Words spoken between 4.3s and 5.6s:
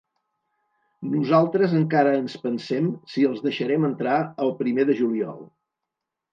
el primer de juliol.